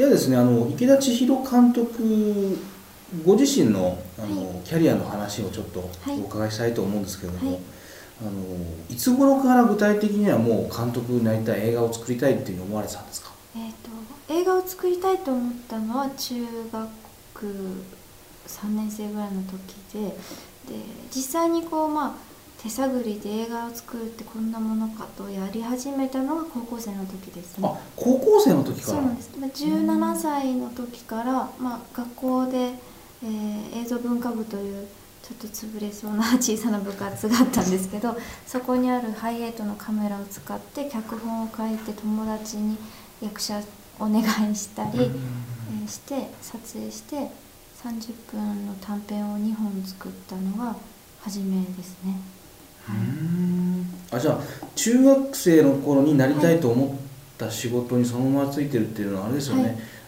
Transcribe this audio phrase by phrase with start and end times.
[0.00, 2.58] ではですねあの池田千尋監督
[3.22, 7.60] ご自身のあの、はい、キャリアの話をちょっとお伺いしたいと思うんですけれども、はい、
[8.22, 8.30] あの
[8.88, 13.72] いつ頃から具体的にはもう監督になりたい映画を作りたいっていうふうに思われてたんですか、えー
[14.26, 17.46] と、映画を作りたいと思ったのは中学
[18.46, 20.00] 3年生ぐらいの時で
[20.72, 20.82] で
[21.14, 22.29] 実際にこうまあ
[22.62, 27.66] 手探りで映画を作るってこんなものかとやり始めたのが高校生の時ですね。
[27.66, 28.98] あ高校生の時から？
[28.98, 29.30] そうなんです。
[29.30, 32.74] 17歳の時から、まあ、学校で、
[33.22, 34.86] えー、映像文化部という
[35.22, 38.16] ちょっと潰れそうな小さな部活があったんですけど
[38.46, 42.76] そこにあるハイエイトのカメラを使って脚本を書いて友達に
[43.22, 43.62] 役者
[43.98, 47.30] お願いしたり、えー、して撮影して
[47.82, 50.76] 30分の短編を2本作ったのが
[51.22, 52.20] 初めですね。
[54.12, 54.40] あじゃあ
[54.74, 56.88] 中学生の頃になりたいと思っ
[57.38, 59.62] た仕事にそのままついてるっていうのはあれですよね、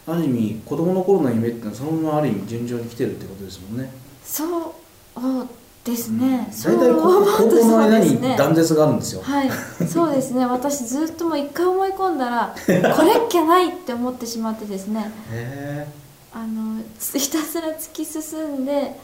[0.07, 3.79] はい、ある意味子供の頃の夢っていうのはそのままある意味順調に来てるってことですもん。
[3.79, 3.91] ね
[4.23, 5.49] そう
[5.85, 7.25] ですね、大体高
[7.61, 9.51] 校の間に断絶があるんですよ、はい。
[9.89, 10.47] そうですね。
[10.47, 15.11] 私ずっともう一回思い込んだら これっきゃないって思ってしまってですね。
[16.33, 16.81] あの
[17.13, 18.97] ひたすら突き進んで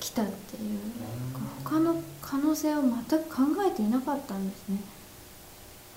[0.00, 0.78] きたっていう
[1.64, 4.78] 他の可能性を全く考えていなかったんですね。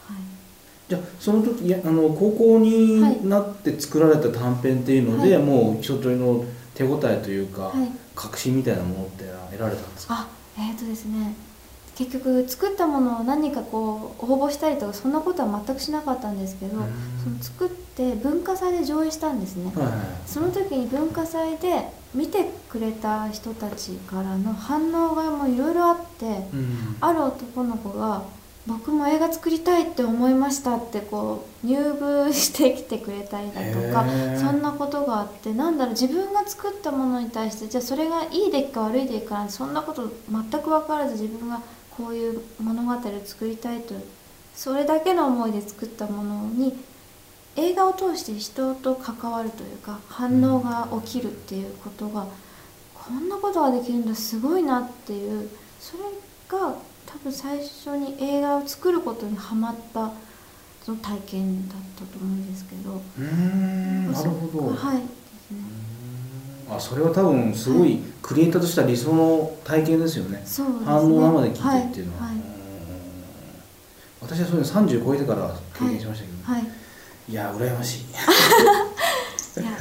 [0.06, 0.18] はい、
[0.90, 6.44] じゃあその時あの高校になって作られた短編っていうので、はい、もう一通りの
[6.76, 10.16] 手応えというか、はい、確信みたいなものって得られたんですか？
[10.16, 11.34] あえっ、ー、とですね
[11.95, 16.77] 結局作ったものを何かこう応募したりとかそんなことは全くしなかったんですけど
[17.23, 19.72] その作って文化祭で上映したんですね、
[20.25, 28.23] その時に文化祭で見てくれた人たちからの反応がもういろいろあって、うん、ある男の子が
[28.66, 34.05] 「僕も映画作りたいって思いました」ってこう入部してきてくれたりだとか
[34.39, 41.61] そんなことがあってなんだろう自分が作ったものに対してじゃあそれがいい出来か悪い出来かそんなこと全く分からず自分が
[41.98, 43.95] こういう物語を作りたいと。
[44.55, 46.77] それだけの思いで作ったものに
[47.55, 52.27] 映画を通して人と関わるというか反応が起きるっていうことが
[52.93, 55.49] こんなことができるんだすごいなっていう
[55.80, 56.03] それ
[56.48, 60.11] が多分最初に映画を作ることにはまった
[60.83, 63.02] その体験だったと思うんですけど。
[63.17, 64.70] うんなるほど。
[64.70, 65.23] はい
[66.76, 70.86] あそれは多分すごいクリエイターとしては理想の体験ですよね、そうですね。
[70.86, 72.36] 反応生で聞いてっていうのは、はい。
[72.36, 72.44] はい、
[74.22, 76.64] 私はそういうの30超えてから経験しましたけど、はい、
[77.30, 77.33] い。
[77.33, 78.04] や羨ましい。
[79.62, 79.72] いや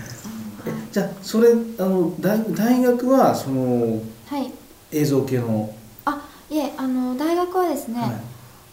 [0.92, 4.52] じゃあそれあの大大学はその、はい、
[4.92, 5.74] 映像系の？
[6.04, 8.10] あいえあの大学はですね、はい、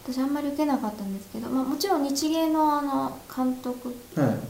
[0.06, 3.94] 私あんまり受けなかったんですけど、まあ、もちろん日芸のあの監督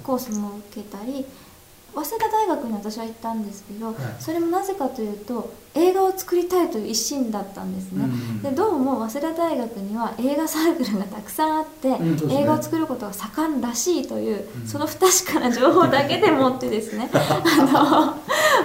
[0.03, 1.25] コースも受けたり、
[1.95, 17.11] 早稲田大学に私は行ったんですけど、はい、それもなぜかというと映画を作りたいという一心だったんですね、うんうん、でどうも早稲田大学には映画サークルがたくさんあって、うんね、映画を作ることが盛んらしいという、うん、その不確かな情報だけでもってですね。
[17.13, 18.17] あ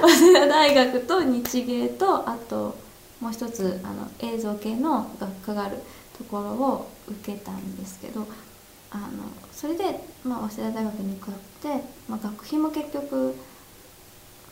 [0.01, 2.75] の早稲田大学と日芸とあと
[3.21, 5.77] もう一つあの映像系の学科がある
[6.17, 8.27] ところを受けたんですけど
[8.91, 9.07] あの
[9.51, 9.83] それで、
[10.23, 13.35] まあ、早稲田大学に受かって、まあ、学費も結局、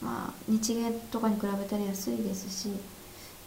[0.01, 2.69] まあ、日芸とかに比べたら安いですし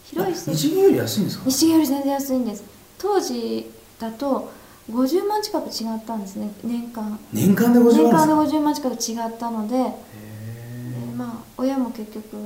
[0.05, 1.45] 広い施設日芸より安いんですか？
[1.51, 2.65] 日芸より全然安いんです。
[2.99, 4.51] 当時だと
[4.91, 7.19] 50万近く違ったんですね年間。
[7.33, 9.85] 年間で50万年間で50万近く違ったのでで、
[11.17, 12.37] まあ、親も結局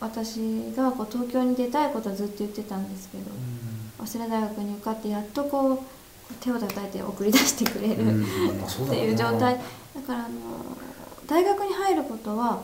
[0.00, 3.24] 私がこう東京に出たいことはずっと言ってたんですけど、
[4.06, 5.78] 早稲田大学に受かってやっとこう
[6.40, 9.60] 手を叩いて送り出してくれる、うん、っていう状態。
[9.94, 10.76] だからあの
[11.26, 12.60] 大学に入ることは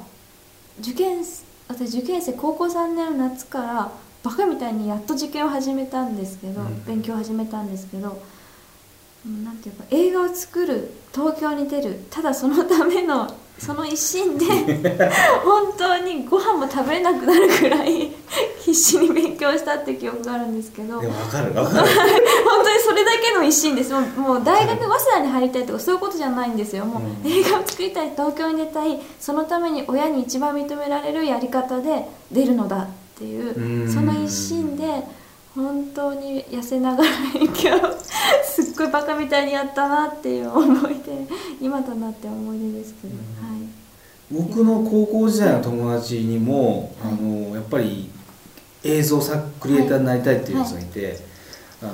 [0.80, 1.24] 受験
[1.68, 3.92] 私受験生高校3年の夏から
[4.22, 8.20] バカみたいにやっと受験を始めたんですけど、うん、勉強を始めたんですけど
[9.44, 14.47] なんていうか映画を作る東京に出るただそのためのその一心で
[15.44, 18.12] 本当にご飯も食べれなくなるくらい
[18.68, 21.00] 必死に勉強したって記憶があるんですけど。
[21.00, 21.88] でも分かる分かる。
[22.44, 23.92] 本当にそれだけの一心です。
[23.92, 26.84] もう大学早稲田に入りたいとかそういうことじゃないんですよ。
[26.84, 29.00] もう映画を作りたい東京に出たい。
[29.18, 32.86] そのために親に一番認められるやり方で出るのだっ
[33.18, 35.03] ていうその一心で
[35.56, 37.71] 本当に痩せながら勉強。
[38.44, 41.26] すっごいバカみたいにやったなっていう思い出
[41.60, 48.10] 今となって思い出ですけど、はい、僕の高校時代の友達にも、はい、あのやっぱり
[48.84, 51.16] 映像作クリエイターになりたいっていうやつがいて、はい、
[51.83, 51.92] あの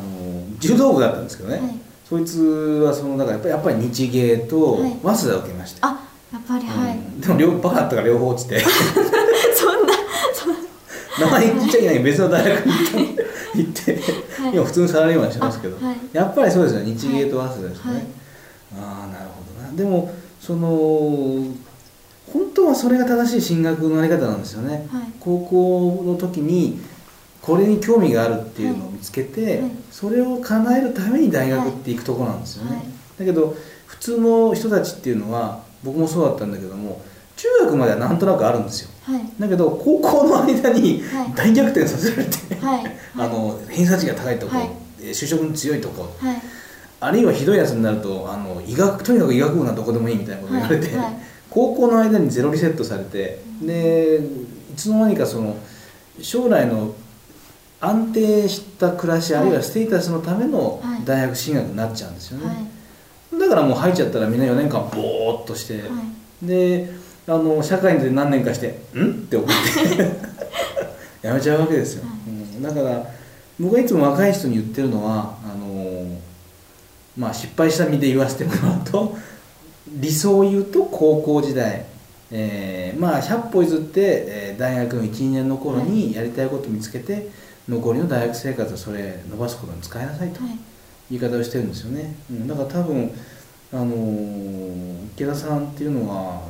[0.58, 1.60] 柔道部だったんですけどね、
[2.08, 2.40] そいつ
[2.84, 8.60] はそのだからやっぱり日芸と早稲田を受けまして、あやっぱりはい、うん、でも両バカだったから両方落ちて。
[9.54, 9.94] そんな
[11.20, 13.16] 名前言っちゃいけない別の大学に
[13.54, 14.00] 行って
[14.44, 18.02] はい、今普通のサラリーマンしてますけど、はい、やっぱりそうですよ日芸と早稲田ですね、はい、
[18.80, 19.76] ああなるほどな。
[19.76, 21.46] でもその
[22.32, 24.88] 本当はそれが正しい進学のあり方なんですよね、
[25.20, 26.80] 高校の時に
[27.42, 32.82] これに興味があるっていうのを見つけて、それを叶えるために大学って行くところなんですよね、
[33.18, 33.54] だけど
[33.86, 37.02] 普通の人たちっていうのは僕もそうだったんだけども
[37.36, 41.02] 中学まではなんとなくあるんですよ、はい、だけど高校の間に
[41.34, 44.70] 大逆転させられて、はい、 あの偏差値が高いとこ、はい、
[45.02, 46.08] 就職に強いとこ、
[47.00, 50.90] あるいはひどいやつになるとあの医学とにかく医学部などこでもいいみたいなこと言われて、
[51.54, 54.20] 高校の間にゼロリセットされて、で
[54.72, 55.56] いつの間にかその
[56.20, 56.94] 将来の
[57.80, 62.70] 安定した暮らし、あるいはステータスのための大学進学になっちゃうんですよね、
[63.38, 65.84] だからもう入っちゃったらみんな4年間ボーっとして、
[66.42, 66.90] で
[67.28, 70.34] あの社会で何年かして「ん?」って思って。
[71.24, 73.02] やめちゃうわけですよ、うん、だから
[73.58, 76.20] 僕はいつも若い人に言ってるのはあの
[77.16, 79.16] まあ失敗した身で言わせてもらうと
[79.88, 81.86] 理想を言うと高校時代、
[82.30, 87.28] えー、まあ100歩譲って、えー、大学の12年の頃にやりたいこと見つけて、
[87.68, 90.40] 残りの大学生活をそれ伸ばすことに使いなさいと
[91.10, 93.10] 言い方をしてるんですよね、うん、だから多分
[93.72, 96.42] あの池田さんっていうのは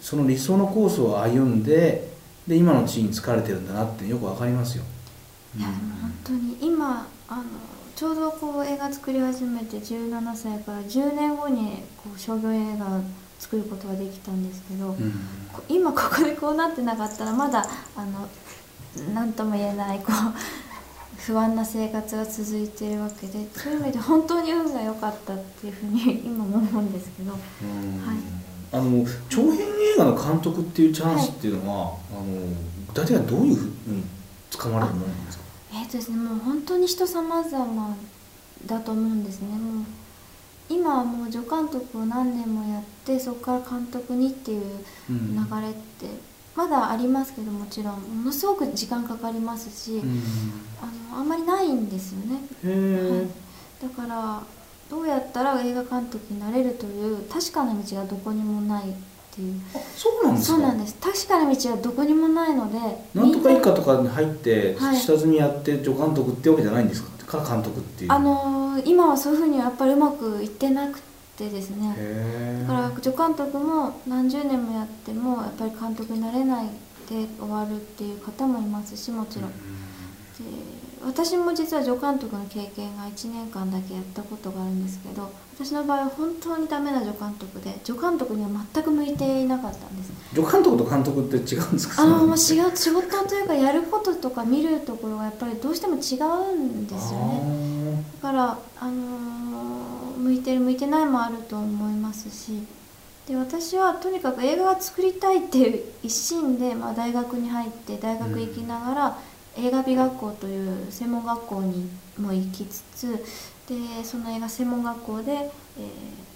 [0.00, 2.10] その理想のコースを歩んで
[2.48, 4.84] で今の地位に疲れてるんだなってよくわかりますよ。
[5.58, 7.42] いやでも本当に今あの
[7.96, 13.00] ちょうどこう映画作り始めて17歳から10年後にこう商業映画
[13.38, 15.12] 作ることができたんですけど、うん、
[15.68, 17.64] 今ここでこうなってなかったらまだ
[17.96, 18.28] あの
[19.14, 27.32] 何とも言えないこう不安な生活が続いているわけでそういう意味で本当に運が良かったっていうふうに今も思うんですけど。
[27.32, 27.40] はい。
[28.72, 32.24] あの長編映画の監督っていうチャンスっていうのは、はい、あの
[32.86, 34.19] 具体どういうふうにつ
[34.68, 35.44] れるもんですか？
[35.72, 37.96] えー、とですねもう本当に人様々
[38.66, 39.56] だと思うんですね。
[39.56, 39.84] もう
[40.68, 44.62] 今はもう助監督を何年もやってそこから監督にっていう
[45.08, 45.16] 流
[45.60, 46.06] れって、
[46.54, 48.00] まだありますけどもちろん。
[48.02, 50.22] ものすごく時間かかりますし、うん、
[50.80, 53.26] あのあんまりないんですよね、はい、
[53.82, 54.42] だから
[54.88, 58.94] どうやったら映画監督になれるという確かな道がどこにもない
[59.32, 59.54] っていう。
[59.96, 60.96] そうなんですそうなんです。
[61.00, 62.78] 確かな道はどこにもないので
[63.14, 67.40] なんとか一家とかに入って下積みやって助監督ってわけじゃないんですか？
[67.40, 68.12] か監督っていう。
[68.12, 71.00] あのー、今はそういうふうにやっぱりうまくいってなく
[71.36, 72.66] てですね。
[72.66, 76.66] だから助監督も何十年もやってもやっぱり監督になれない
[77.08, 79.50] で終わるっていう方もいますしもちろん。
[79.50, 79.56] で
[81.04, 90.12] 私も実は助監督の経験が1年間だけやったことがあるんですけど私の場合は本当にダメな助監督で助監督には全く向いていなかったんです。
[90.34, 92.02] 助監督と監督って違うんですか？
[92.02, 96.16] あのもう違う仕事というかやることとか見るところがやっぱりどうしても違
[96.52, 98.04] うんですよね。
[98.22, 102.62] だからあのー、向いてる向いてないもあると思いますし。
[103.28, 109.14] で私はとにかく映画が作りたいっていう一心で、まあ、大学に入って大学行きながら、うん
[109.60, 113.24] 映画美学校という専門学校にも行きつつ
[113.68, 115.50] でその映画専門学校で、えー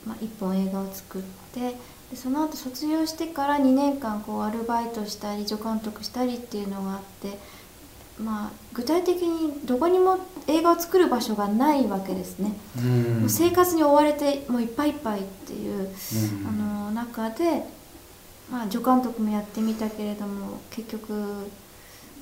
[0.06, 1.23] まあ、1本映画を作っ
[1.53, 1.75] て
[2.11, 7.39] でその後卒業してから2年間こうアルバイトしたり助監督したりっていうのがあって、
[8.22, 12.53] まあ、具体的にどこにも映画を作る場所がないわけですね。
[13.20, 15.89] もう生活に追われてもういっぱいいっぱいっていう
[16.46, 17.65] あの中で、
[18.53, 21.49] まあ、助監督もやってみたけれども結局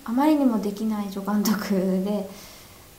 [0.05, 2.29] あまりにもできない助監督で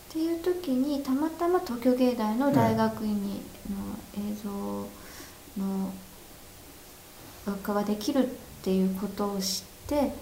[0.10, 4.50] っていう時にたまたま東京芸大の大学院にの映像
[5.62, 5.92] の
[7.46, 8.30] 学科ができるっ
[8.64, 10.14] ていうことを知って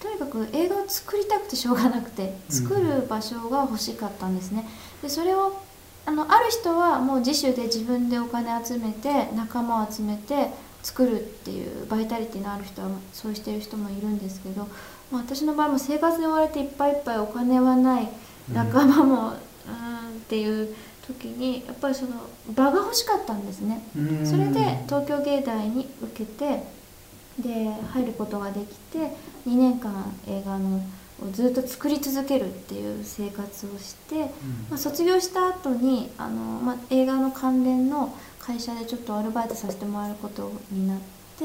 [0.00, 4.64] とにかく映画を作りたくてしょうがなくて作る場所が欲しかったんですね。
[5.02, 5.60] でそれを
[6.06, 10.50] あのある人はもう自主で自分でお金集めて仲間を集めて
[10.82, 14.68] 作るっていうバイタリティのある人はそうしてる人もいるんですけど
[15.10, 18.08] まあ、私の場合も生活に追われていっぱいいっぱいお金はない
[18.52, 19.36] 仲間も、うん、っ
[20.28, 20.74] ていう
[21.06, 22.12] 時にやっぱりその
[22.54, 23.80] 場が欲しかったんですね。
[24.24, 26.64] それで東京芸大に受けて
[27.38, 28.98] で入ることができて
[29.46, 30.80] 2年間映画の
[31.22, 40.98] をずっと作り続けるっていう生活をして、うん、まあ、卒業した後にあのまあ、映画の関連の会社でちょっとアルバイトさせてもらえることになっ
[41.38, 41.44] て。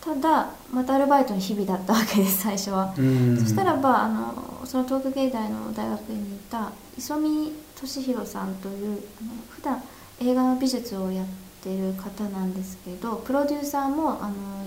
[0.00, 3.02] ただまたアルバイトの日々だったわけです最初は、そ
[3.46, 9.82] したらばあのその東京芸大の大学院にいた磯見俊弘さんというあの普段
[10.20, 11.26] 映画の美術をやっ
[11.60, 14.64] ってる方なんですけどプロデューサーもあの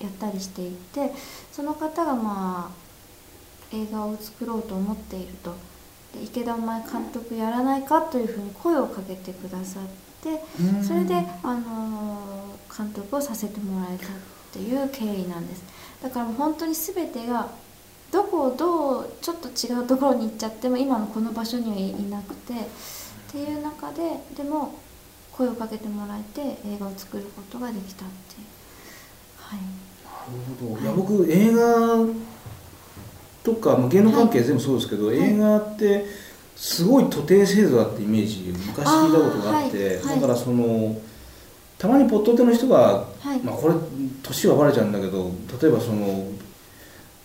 [0.00, 1.12] やったりしていて
[1.52, 5.54] その方がまあ映画を作ろうと思っていると。
[6.14, 9.82] で池田お前監督やらないかというふうに声をかけてくださっ
[10.22, 10.40] て
[10.82, 12.22] それであの
[12.76, 14.04] 監督をさせてもらえた
[14.56, 15.62] っていう経緯なんです。
[16.02, 17.48] だからもう本当に全てが
[18.10, 22.56] どこをどうちょっと違うところに行っちゃっても今のこの場所にはいなくてっ
[23.30, 24.78] ていう中ででも
[25.32, 28.46] 声をかけてもらえて映画を作ることができたっていう。
[29.38, 29.60] はい。
[29.60, 32.12] なるほど、はい、いや僕映画
[33.44, 36.06] とか、まあ、芸能関係全部そうですけど、はい、映画って
[36.56, 40.98] すごい徒弟制度だってイメージ昔聞いたことがあって、だからその
[41.78, 43.04] たまにポット手の人が、
[43.44, 43.74] まあ、これ
[44.22, 45.30] 年はバレちゃうんだけど
[45.60, 46.26] 例えばその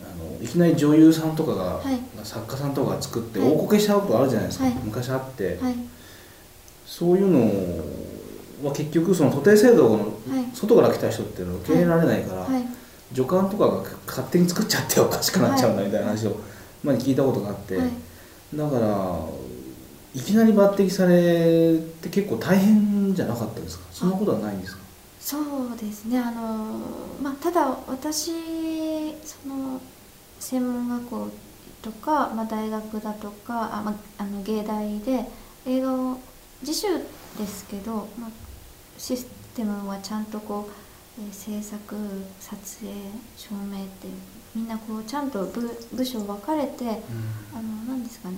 [0.02, 1.82] あのいきなり女優さんとかが、
[2.24, 5.60] 作家さんとかが作って大こけしちゃうことあるじゃないですか、昔あって、
[6.86, 10.14] そういうのは結局その徒弟制度の
[10.54, 12.48] 外から来た人っていうのを受け入れられないから、
[13.14, 16.38] 助監とかが勝手に作っちゃっておかしくなっちゃうんだみたいな話を
[16.84, 19.20] 前に聞いたことがあって、だから
[20.14, 23.86] いきなり抜擢されて結構大変じゃなかったですか？
[23.92, 24.82] そんなことはないんですか？
[25.20, 26.20] そうですね。
[26.20, 26.80] あの、
[27.22, 28.32] まあ、ただ私
[29.24, 29.80] その
[30.40, 31.30] 専門学校
[31.82, 35.26] とか、まあ、大学だとかあ、まあ、あの芸大で
[35.66, 36.18] 映画を
[36.62, 36.88] 自主
[37.38, 38.30] ですけど、まあ、
[38.98, 39.26] シス
[39.56, 41.96] テムはちゃんとこうえ制作
[42.40, 42.92] 撮影
[43.36, 44.08] 照明って
[44.56, 45.62] みんなこうちゃんと部
[45.94, 48.38] 部署分かれて、うん、あの何ですかね。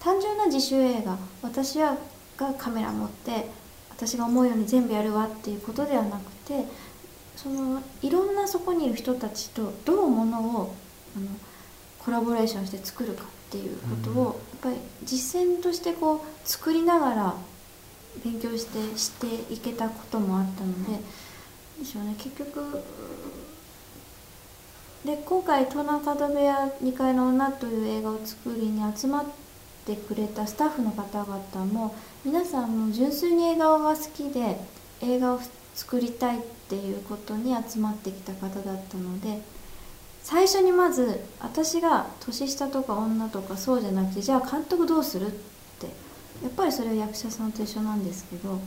[0.00, 1.16] 単純な自主映画。
[1.42, 1.96] 私は
[2.36, 3.48] がカメラ持って
[3.96, 6.64] 私が思うように全部やるわっていうことではなくて
[7.36, 10.74] そのいろんなそこにいる人たちとどうものを
[11.16, 11.26] あの
[11.98, 17.34] コラボレーションして作るかっていうことを、やっぱり実践としてこう作りながら
[18.24, 21.00] 勉強してしていけたこともあったので。
[21.78, 22.82] でしょうね結局
[25.04, 29.24] で今回「東南角部屋2階の女」という映画を作りに集まっ
[29.84, 31.94] てくれたスタッフの方々も
[32.26, 34.58] 皆さんも純粋に映画が好きで
[35.00, 35.40] 映画を
[35.76, 39.40] 作りたいっていうことに集まってきた方だったので
[40.24, 45.30] 最初にまず私が年下とか女とかそうじゃなくてじゃあ監督どうするっ
[45.78, 45.86] て
[46.42, 48.58] やっぱりそれは役者さんと一緒なんですけどっ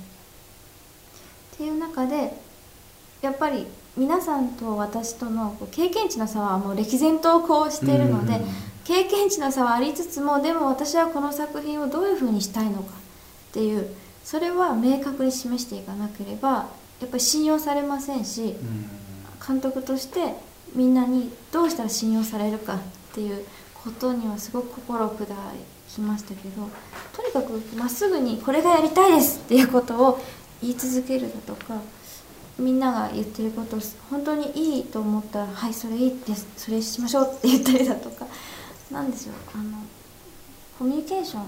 [1.57, 2.31] ていう中で
[3.21, 8.39] やっぱり皆さんと私との経験値の差はもう歴然とこうしているので、
[8.85, 13.08] 経験値の差はありつつもでも私はこの作品をどういうふうにしたいのか
[13.49, 13.87] っていう
[14.23, 18.55] それは明確に示していかなければやっぱり信用されませんし、
[19.45, 20.33] 監督として
[20.75, 22.79] みんなにどうしたら信用されるかっ
[23.13, 25.25] ていうことにはすごく心を砕
[25.87, 26.69] きましたけど
[27.15, 30.19] とにかくまっすぐにこれがやりたいですっていうことを
[30.61, 31.81] 言い続けるだとか
[32.59, 33.77] みんなが言ってること
[34.09, 36.45] 本当にいいと思ったら「はいそれいいです。
[36.57, 38.27] それしましょう」って言ったりだとか
[38.91, 39.77] なんですよあの
[40.77, 41.47] コミュニケーションの、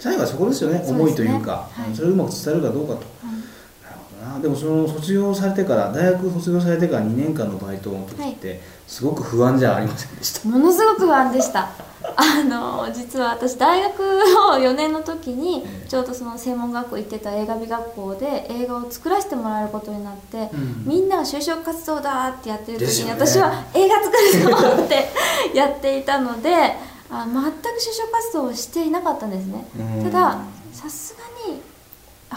[0.00, 10.48] 最後はそこですよね、ね、思いというか、はい、それをうまく伝えるかどうかと、でもその卒業されてから大学卒業されてから2年間のバイトの時って、すごく不安じゃありませんでした。
[10.48, 11.68] ものすごく不安でした。
[12.16, 25.10] あの実は私大学の4年の時にちょうどその専門学校行ってた映画美学校で映画を作らせてもらえることになって、うん、みんなが就職活動だってやってる時に、ね、私は映画作るぞって
[25.54, 26.74] やっていたので
[27.10, 29.64] あ全く就職活動をしていなかったんですね。
[30.04, 31.60] たださすがに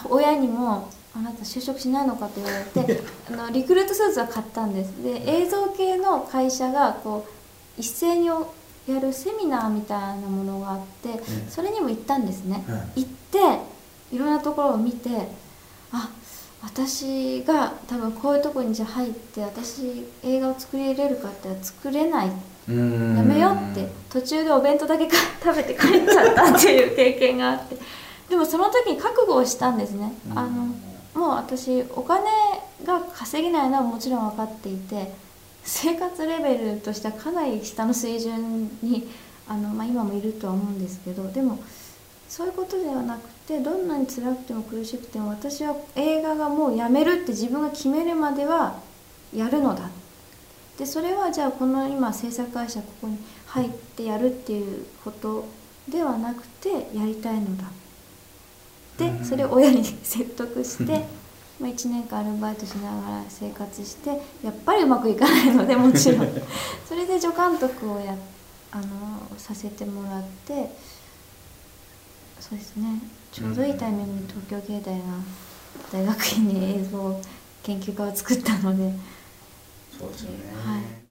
[0.09, 5.03] 親にもあなた就職しないのかって言われてあのリクルートスーツは買ったんです。
[5.03, 12.63] で映像系の会社がこう一斉にやるセミナーみたいなものがあって、それにも行ったんですね、
[12.95, 13.37] 行って
[14.11, 15.09] いろんなところを見て
[15.91, 16.09] あ
[16.61, 22.31] 私が多分こういうとこにじゃ入って私映画を作れれるかって作れない
[22.67, 24.03] やめようって。
[24.09, 27.77] 途中でお弁当だけ食べて帰っちゃったっていう経験があって。
[28.29, 30.13] でもその時に覚悟をしたんですね。
[30.35, 30.67] あの
[31.13, 32.23] もう私お金
[32.85, 35.11] が稼げないのはもちろん分かっていて
[35.63, 39.07] 生活レベルとしてはかなり下の水準に
[39.47, 41.59] あの、まあ、今もいるとは思うんですけどでも
[42.27, 48.79] そういうことではなくてどんなに辛くても苦しくても私は映画がもうやめるって自分が決めるまでは
[49.33, 49.89] やるのだ
[50.77, 55.45] でそれはじゃあこの今制作会社ここに入ってやるっていうこと
[55.87, 57.65] ではなくてやりたいのだ
[58.97, 61.05] でそれを親に説得して
[61.59, 64.09] まあ、1年間アルバイトしながら生活して
[64.43, 66.27] やっぱりうまくいかないのでもちろん。
[66.87, 68.15] それで助監督をや
[68.71, 68.85] あの
[69.37, 70.75] させてもらって
[72.39, 72.99] そうですね。
[73.31, 75.03] ちょうどいいタイミングに東京芸大が
[75.91, 77.21] 大学院に映像
[77.63, 78.93] 研究家を作ったので
[80.03, 80.51] そうですよね。
[80.51, 81.02] はい